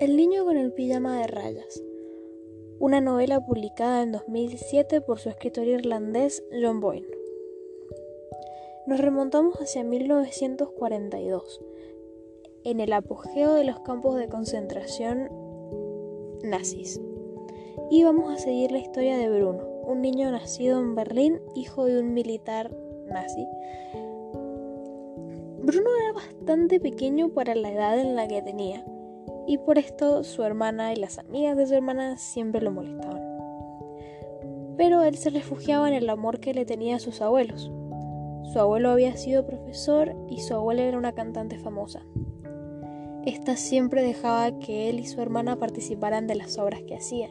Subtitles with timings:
[0.00, 1.84] El niño con el pijama de rayas.
[2.78, 7.06] Una novela publicada en 2007 por su escritor irlandés John Boyne.
[8.86, 11.60] Nos remontamos hacia 1942,
[12.64, 15.28] en el apogeo de los campos de concentración
[16.44, 16.98] nazis.
[17.90, 22.00] Y vamos a seguir la historia de Bruno, un niño nacido en Berlín, hijo de
[22.00, 23.46] un militar nazi.
[25.58, 28.82] Bruno era bastante pequeño para la edad en la que tenía
[29.50, 33.20] y por esto su hermana y las amigas de su hermana siempre lo molestaban.
[34.76, 37.68] Pero él se refugiaba en el amor que le tenía a sus abuelos.
[38.44, 42.06] Su abuelo había sido profesor y su abuela era una cantante famosa.
[43.24, 47.30] Esta siempre dejaba que él y su hermana participaran de las obras que hacía.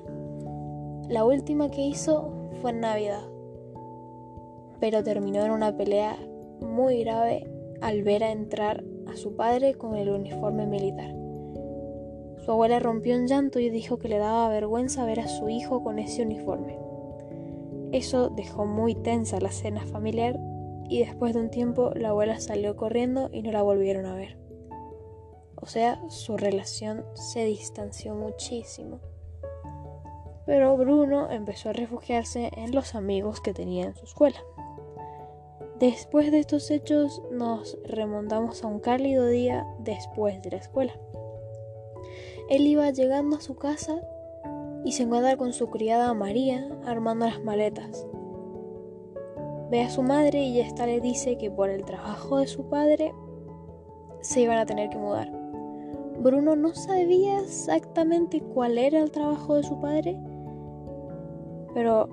[1.07, 3.23] La última que hizo fue en Navidad,
[4.81, 6.17] pero terminó en una pelea
[6.59, 11.18] muy grave al ver a entrar a su padre con el uniforme militar.
[12.49, 15.83] Su abuela rompió en llanto y dijo que le daba vergüenza ver a su hijo
[15.83, 16.79] con ese uniforme.
[17.91, 20.39] Eso dejó muy tensa la cena familiar
[20.89, 24.39] y después de un tiempo la abuela salió corriendo y no la volvieron a ver.
[25.57, 28.99] O sea, su relación se distanció muchísimo.
[30.47, 34.43] Pero Bruno empezó a refugiarse en los amigos que tenía en su escuela.
[35.77, 40.99] Después de estos hechos nos remontamos a un cálido día después de la escuela.
[42.49, 44.01] Él iba llegando a su casa
[44.83, 48.07] y se encuentra con su criada María armando las maletas.
[49.69, 53.13] Ve a su madre y esta le dice que por el trabajo de su padre
[54.21, 55.31] se iban a tener que mudar.
[56.19, 60.17] Bruno no sabía exactamente cuál era el trabajo de su padre,
[61.75, 62.09] pero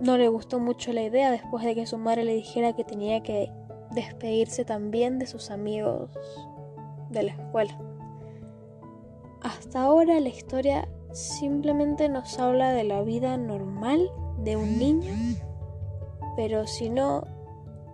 [0.00, 3.22] no le gustó mucho la idea después de que su madre le dijera que tenía
[3.22, 3.52] que
[3.90, 6.10] despedirse también de sus amigos
[7.10, 7.78] de la escuela.
[9.76, 14.10] Ahora la historia simplemente nos habla de la vida normal
[14.42, 15.12] de un niño,
[16.34, 17.24] pero si no,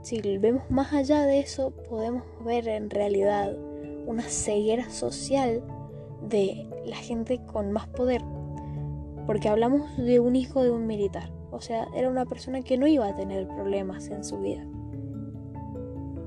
[0.01, 3.57] si vemos más allá de eso, podemos ver en realidad
[4.07, 5.61] una ceguera social
[6.29, 8.23] de la gente con más poder,
[9.27, 12.87] porque hablamos de un hijo de un militar, o sea, era una persona que no
[12.87, 14.65] iba a tener problemas en su vida.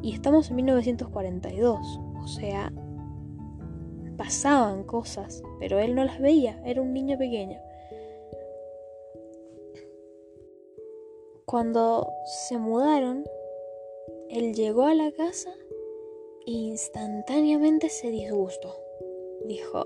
[0.01, 2.73] Y estamos en 1942, o sea,
[4.15, 7.59] pasaban cosas, pero él no las veía, era un niño pequeño.
[11.45, 12.07] Cuando
[12.47, 13.23] se mudaron,
[14.29, 15.53] él llegó a la casa
[16.45, 18.75] e instantáneamente se disgustó.
[19.45, 19.85] Dijo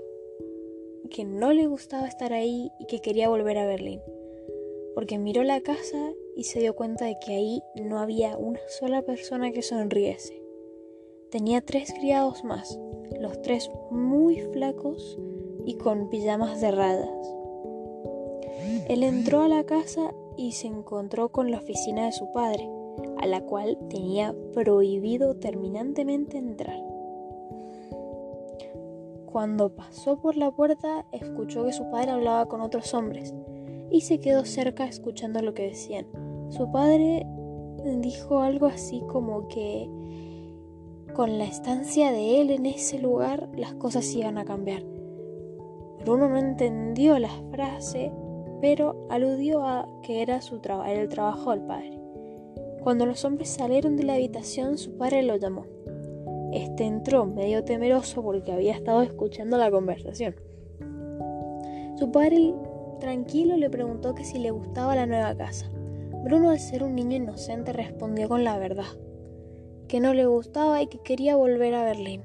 [1.10, 4.00] que no le gustaba estar ahí y que quería volver a Berlín,
[4.94, 9.02] porque miró la casa y se dio cuenta de que ahí no había una sola
[9.02, 10.40] persona que sonriese.
[11.30, 12.78] Tenía tres criados más,
[13.18, 15.18] los tres muy flacos
[15.64, 17.08] y con pijamas de radas.
[18.88, 22.68] Él entró a la casa y se encontró con la oficina de su padre,
[23.18, 26.80] a la cual tenía prohibido terminantemente entrar.
[29.26, 33.32] Cuando pasó por la puerta, escuchó que su padre hablaba con otros hombres
[33.90, 36.06] y se quedó cerca escuchando lo que decían.
[36.50, 37.26] Su padre
[38.00, 39.88] dijo algo así como que
[41.20, 44.82] con la estancia de él en ese lugar las cosas iban a cambiar.
[46.02, 48.10] Bruno no entendió la frase,
[48.62, 52.00] pero aludió a que era, su era el trabajo del padre.
[52.82, 55.66] Cuando los hombres salieron de la habitación, su padre lo llamó.
[56.54, 60.34] Este entró medio temeroso porque había estado escuchando la conversación.
[61.98, 62.54] Su padre,
[62.98, 65.70] tranquilo, le preguntó que si le gustaba la nueva casa.
[66.24, 68.86] Bruno, al ser un niño inocente, respondió con la verdad
[69.90, 72.22] que no le gustaba y que quería volver a Berlín.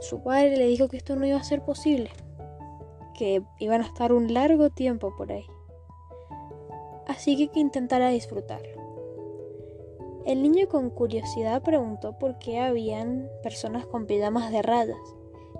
[0.00, 2.10] Su padre le dijo que esto no iba a ser posible,
[3.12, 5.44] que iban a estar un largo tiempo por ahí.
[7.06, 8.78] Así que que intentara disfrutarlo.
[10.24, 14.96] El niño con curiosidad preguntó por qué habían personas con pijamas de rayas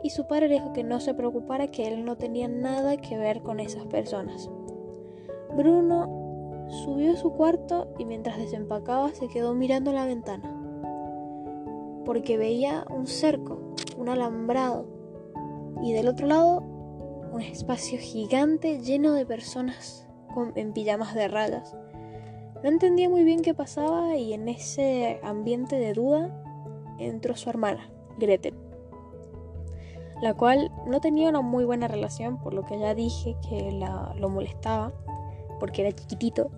[0.03, 3.43] y su padre dijo que no se preocupara que él no tenía nada que ver
[3.43, 4.49] con esas personas.
[5.55, 6.18] Bruno
[6.69, 10.55] Subió a su cuarto y mientras desempacaba se quedó mirando la ventana,
[12.05, 14.87] porque veía un cerco, un alambrado,
[15.83, 16.63] y del otro lado
[17.33, 21.77] un espacio gigante lleno de personas con, en pijamas de rayas.
[22.63, 26.43] No entendía muy bien qué pasaba y en ese ambiente de duda
[26.99, 28.55] entró su hermana, Gretel,
[30.21, 34.15] la cual no tenía una muy buena relación, por lo que ya dije que la,
[34.19, 34.93] lo molestaba
[35.59, 36.51] porque era chiquitito.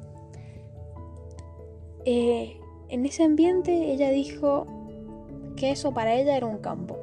[2.05, 2.59] Eh,
[2.89, 4.67] en ese ambiente ella dijo
[5.57, 6.97] que eso para ella era un campo.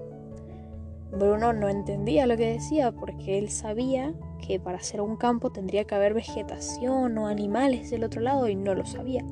[1.12, 4.14] Bruno no entendía lo que decía porque él sabía
[4.46, 8.56] que para hacer un campo tendría que haber vegetación o animales del otro lado y
[8.56, 9.24] no lo sabía.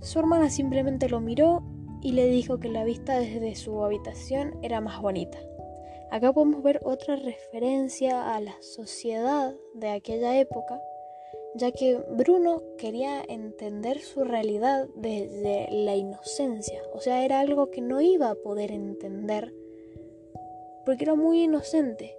[0.00, 1.62] Su hermana simplemente lo miró
[2.02, 5.38] y le dijo que la vista desde su habitación era más bonita.
[6.10, 10.80] Acá podemos ver otra referencia a la sociedad de aquella época,
[11.54, 17.80] ya que Bruno quería entender su realidad desde la inocencia, o sea, era algo que
[17.80, 19.52] no iba a poder entender
[20.84, 22.16] porque era muy inocente,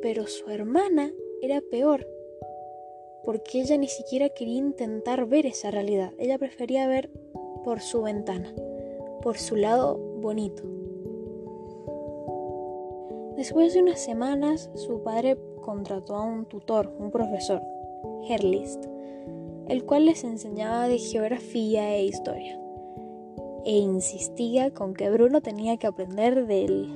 [0.00, 2.06] pero su hermana era peor,
[3.24, 7.10] porque ella ni siquiera quería intentar ver esa realidad, ella prefería ver
[7.64, 8.54] por su ventana,
[9.22, 10.62] por su lado bonito.
[13.36, 17.62] Después de unas semanas, su padre contrató a un tutor, un profesor,
[18.28, 18.84] Herlist,
[19.68, 22.58] el cual les enseñaba de geografía e historia,
[23.64, 26.86] e insistía con que Bruno tenía que aprender de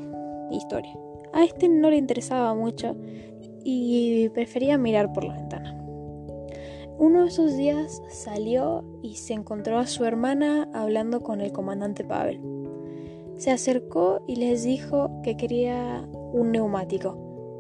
[0.51, 0.97] historia.
[1.33, 2.97] A este no le interesaba mucho
[3.63, 5.77] y prefería mirar por la ventana.
[6.99, 12.05] Uno de esos días salió y se encontró a su hermana hablando con el comandante
[12.05, 12.41] Pavel.
[13.37, 17.19] Se acercó y les dijo que quería un neumático.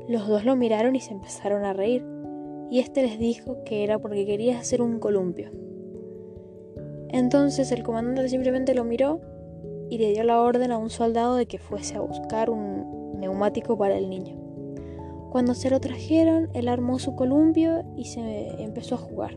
[0.08, 2.02] Los dos lo miraron y se empezaron a reír,
[2.71, 5.51] y este les dijo que era porque quería hacer un columpio.
[7.09, 9.21] Entonces el comandante simplemente lo miró
[9.89, 13.79] y le dio la orden a un soldado de que fuese a buscar un neumático
[13.79, 14.37] para el niño.
[15.31, 19.37] Cuando se lo trajeron, él armó su columpio y se empezó a jugar.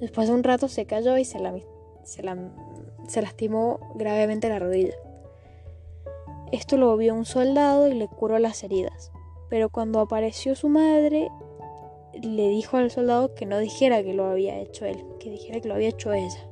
[0.00, 1.38] Después de un rato se cayó y se,
[2.04, 4.94] se, lastimó gravemente la rodilla.
[6.52, 9.12] Esto lo vio un soldado y le curó las heridas.
[9.48, 11.30] Pero cuando apareció su madre,
[12.22, 15.68] le dijo al soldado que no dijera que lo había hecho él, que dijera que
[15.68, 16.48] lo había hecho ella.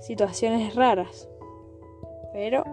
[0.00, 1.28] Situaciones raras.
[2.32, 2.64] Pero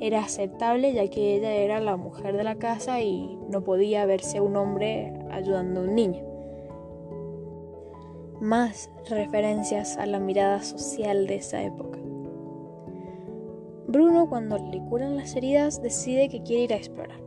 [0.00, 4.40] era aceptable ya que ella era la mujer de la casa y no podía verse
[4.40, 6.24] un hombre ayudando a un niño.
[8.40, 11.98] Más referencias a la mirada social de esa época.
[13.88, 17.20] Bruno cuando le curan las heridas decide que quiere ir a explorar,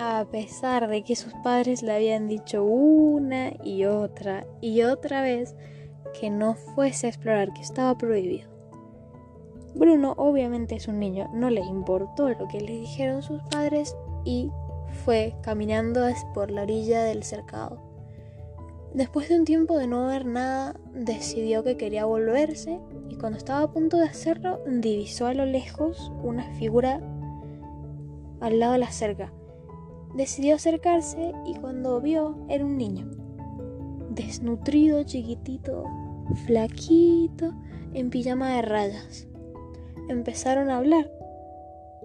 [0.00, 5.56] a pesar de que sus padres le habían dicho una y otra y otra vez
[6.18, 8.48] que no fuese a explorar, que estaba prohibido.
[9.74, 14.52] Bruno obviamente es un niño, no le importó lo que le dijeron sus padres y
[15.04, 17.82] fue caminando por la orilla del cercado.
[18.94, 22.78] Después de un tiempo de no ver nada, decidió que quería volverse
[23.08, 27.00] y cuando estaba a punto de hacerlo, divisó a lo lejos una figura
[28.40, 29.32] al lado de la cerca.
[30.14, 33.08] Decidió acercarse y cuando vio era un niño,
[34.10, 35.84] desnutrido, chiquitito,
[36.46, 37.52] flaquito,
[37.94, 39.28] en pijama de rayas
[40.08, 41.10] empezaron a hablar.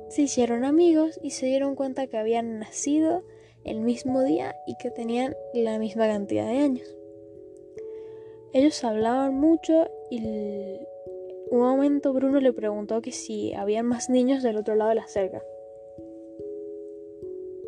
[0.10, 3.24] Se hicieron amigos y se dieron cuenta que habían nacido
[3.64, 6.96] el mismo día y que tenían la misma cantidad de años.
[8.52, 10.22] Ellos hablaban mucho y
[11.50, 15.08] un momento Bruno le preguntó que si habían más niños del otro lado de la
[15.08, 15.42] cerca.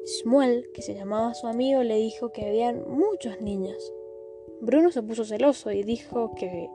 [0.05, 3.93] Shmuel, que se llamaba su amigo, le dijo que habían muchos niños.
[4.61, 6.69] Bruno se puso celoso y dijo que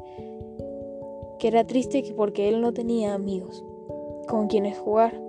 [1.41, 3.65] que era triste porque él no tenía amigos
[4.29, 5.21] con quienes jugar.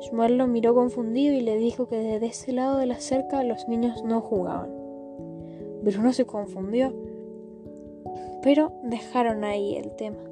[0.00, 3.68] Shmuel lo miró confundido y le dijo que desde ese lado de la cerca los
[3.68, 4.70] niños no jugaban.
[5.82, 6.92] Bruno se confundió,
[8.42, 10.22] pero dejaron ahí el tema.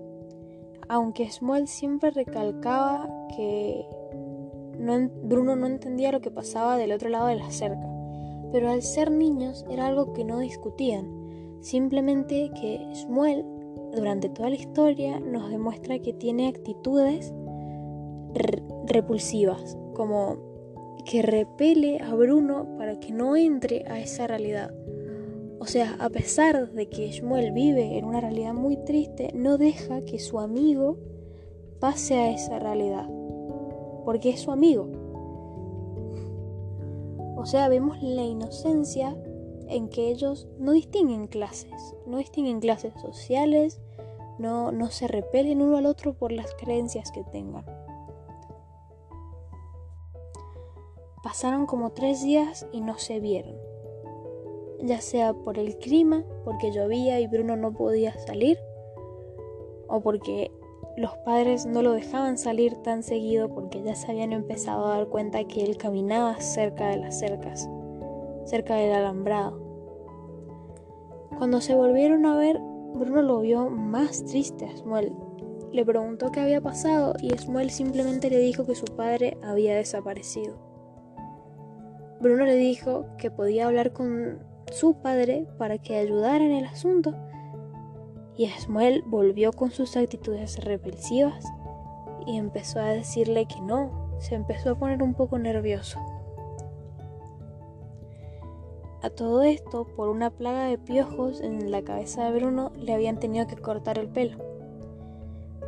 [0.88, 3.87] Aunque Shmuel siempre recalcaba que
[4.78, 7.88] Bruno no entendía lo que pasaba del otro lado de la cerca,
[8.52, 11.08] pero al ser niños era algo que no discutían,
[11.61, 13.44] simplemente que Shmuel
[13.94, 17.32] durante toda la historia nos demuestra que tiene actitudes
[18.87, 20.37] repulsivas, como
[21.04, 24.73] que repele a Bruno para que no entre a esa realidad.
[25.61, 30.02] O sea, a pesar de que Shmuel vive en una realidad muy triste, no deja
[30.02, 30.99] que su amigo
[31.80, 33.08] pase a esa realidad,
[34.09, 34.88] porque es su amigo.
[37.37, 39.15] O sea, vemos la inocencia
[39.69, 43.83] en que ellos no distinguen clases, no distinguen clases sociales,
[44.38, 47.67] no, no se repelen uno al otro por las creencias que tengan.
[51.23, 53.57] Pasaron como tres días y no se vieron,
[54.81, 58.59] ya sea por el clima, porque llovía y Bruno no podía salir,
[59.87, 60.50] o porque
[60.99, 65.09] los padres no lo dejaban salir tan seguido porque ya se habían empezado a dar
[65.09, 67.69] cuenta que él caminaba cerca de las cercas
[68.45, 69.61] cerca del alambrado.
[71.37, 72.59] Cuando se volvieron a ver,
[72.95, 75.12] Bruno lo vio más triste a Samuel
[75.73, 80.57] le preguntó qué había pasado y Esmuel simplemente le dijo que su padre había desaparecido.
[82.21, 84.38] Bruno le dijo que podía hablar con
[84.73, 87.14] su padre para que ayudara en el asunto
[88.38, 91.45] y Esmuel volvió con sus actitudes repulsivas
[92.25, 93.90] y empezó a decirle que no,
[94.21, 95.99] se empezó a poner un poco nervioso.
[99.02, 103.18] A todo esto, por una plaga de piojos en la cabeza de Bruno, le habían
[103.18, 104.38] tenido que cortar el pelo.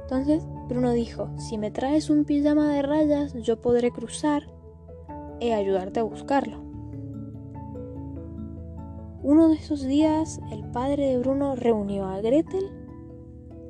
[0.03, 4.45] Entonces Bruno dijo, si me traes un pijama de rayas, yo podré cruzar
[5.41, 6.70] y ayudarte a buscarlo.
[9.31, 12.69] Uno de esos días, el padre de Bruno reunió a Gretel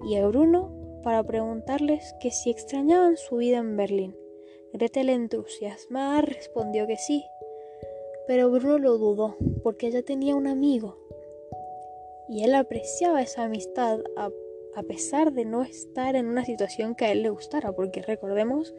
[0.08, 0.72] y a Bruno
[1.04, 4.16] para preguntarles que si extrañaban su vida en Berlín.
[4.72, 7.26] Gretel entusiasmada respondió que sí,
[8.26, 10.96] pero Bruno lo dudó porque ella tenía un amigo
[12.26, 14.30] y él apreciaba esa amistad a,
[14.84, 18.74] pesar de no estar en una situación que a él le gustara, porque recordemos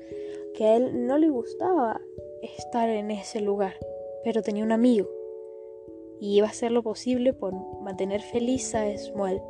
[0.56, 2.02] que a él no le gustaba
[2.42, 3.76] estar en ese lugar,
[4.24, 5.21] pero tenía un amigo
[6.22, 9.42] y iba a hacer lo posible por mantener feliz a Esmuel.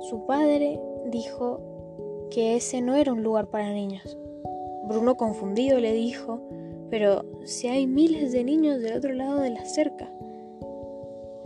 [0.00, 0.80] Su padre
[1.10, 1.60] dijo
[2.30, 4.18] que ese no era un lugar para niños,
[4.88, 6.40] Bruno confundido le dijo,
[6.88, 10.10] pero si hay miles de niños del otro lado de la cerca.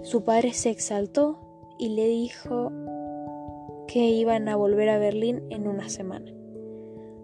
[0.02, 1.38] Su padre se exaltó
[1.76, 2.70] y le dijo
[3.88, 6.32] que iban a volver a Berlín en una semana.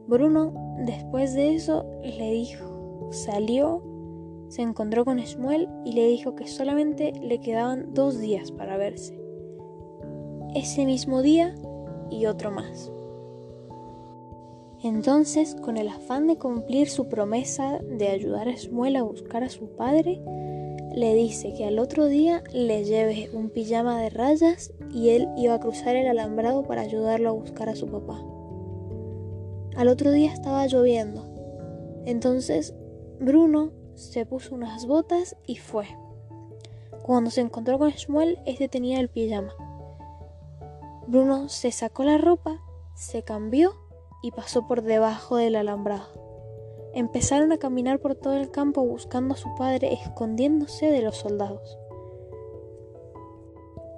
[0.08, 0.52] Bruno,
[0.84, 3.80] después de eso, le dijo, salió,
[4.48, 9.18] se encontró con Smuel y le dijo que solamente le quedaban dos días para verse.
[10.54, 11.54] Ese mismo día
[12.10, 12.90] y otro más.
[14.82, 19.48] Entonces, con el afán de cumplir su promesa de ayudar a Smuel a buscar a
[19.48, 20.20] su padre,
[20.94, 25.54] le dice que al otro día le lleve un pijama de rayas y él iba
[25.54, 28.20] a cruzar el alambrado para ayudarlo a buscar a su papá.
[29.76, 31.24] Al otro día estaba lloviendo.
[32.06, 32.74] Entonces
[33.20, 35.86] Bruno se puso unas botas y fue.
[37.02, 39.52] Cuando se encontró con Smuel, este tenía el pijama.
[41.08, 42.60] Bruno se sacó la ropa,
[42.94, 43.72] se cambió
[44.22, 46.06] y pasó por debajo del alambrado.
[46.94, 51.78] Empezaron a caminar por todo el campo buscando a su padre, escondiéndose de los soldados.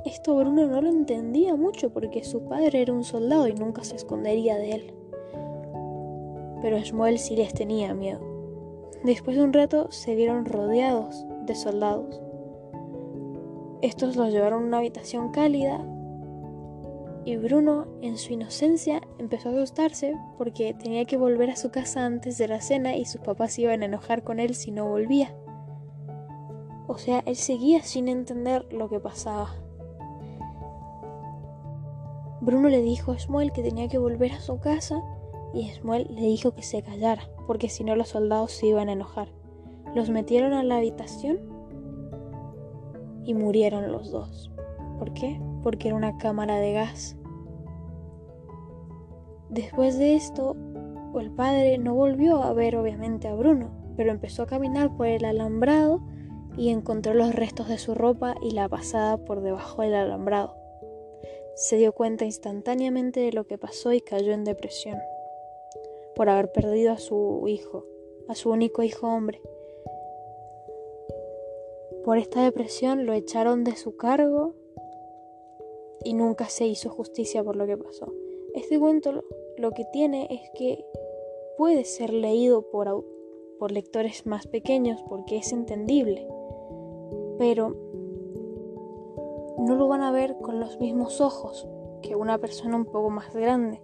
[0.06, 3.96] Esto Bruno no lo entendía mucho porque su padre era un soldado y nunca se
[3.96, 4.94] escondería de él.
[6.62, 8.29] Pero Shmuel sí les tenía miedo.
[9.04, 12.20] Después de un rato se vieron rodeados de soldados.
[13.82, 15.80] Estos los llevaron a una habitación cálida
[17.24, 22.04] y Bruno, en su inocencia, empezó a asustarse porque tenía que volver a su casa
[22.04, 25.34] antes de la cena y sus papás iban a enojar con él si no volvía.
[26.86, 29.54] O sea, él seguía sin entender lo que pasaba.
[32.40, 35.02] Bruno le dijo a Smuel que tenía que volver a su casa
[35.52, 38.92] y Smuel le dijo que se callara, porque si no los soldados se iban a
[38.92, 39.28] enojar.
[39.94, 41.40] Los metieron a la habitación
[43.24, 44.50] y murieron los dos.
[44.98, 45.40] ¿Por qué?
[45.62, 47.16] Porque era una cámara de gas.
[49.48, 50.56] Después de esto,
[51.18, 55.24] el padre no volvió a ver obviamente a Bruno, pero empezó a caminar por el
[55.24, 56.00] alambrado
[56.56, 60.54] y encontró los restos de su ropa y la pasada por debajo del alambrado.
[61.56, 64.98] Se dio cuenta instantáneamente de lo que pasó y cayó en depresión
[66.20, 67.86] por haber perdido a su hijo,
[68.28, 69.40] a su único hijo hombre.
[72.04, 74.52] Por esta depresión lo echaron de su cargo
[76.04, 78.12] y nunca se hizo justicia por lo que pasó.
[78.52, 79.24] Este cuento
[79.56, 80.84] lo, que tiene es que
[81.56, 83.02] puede ser leído por,
[83.58, 86.28] por lectores más pequeños porque es entendible,
[87.38, 87.74] pero
[89.56, 91.66] no lo van a ver con los mismos ojos
[92.02, 93.80] que una persona un poco más grande,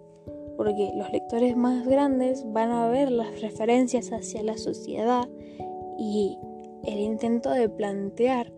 [0.57, 5.29] porque los lectores más grandes van a ver las referencias hacia la sociedad
[5.99, 6.39] y
[6.85, 8.53] el intento de plantear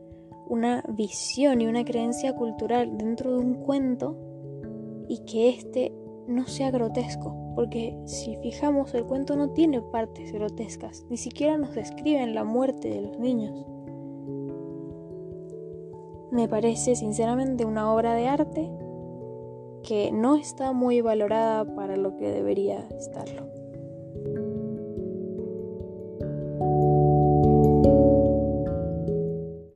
[0.49, 4.17] una visión y una creencia cultural dentro de un cuento
[5.09, 5.93] y que éste
[6.27, 11.75] no sea grotesco, porque si fijamos el cuento no tiene partes grotescas, ni siquiera nos
[11.75, 13.65] describen la muerte de los niños.
[16.31, 18.71] Me parece sinceramente una obra de arte
[19.89, 23.58] que no está muy valorada para lo que debería estarlo.